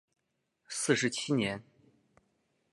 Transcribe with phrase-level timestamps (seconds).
[0.67, 1.63] 四十七年。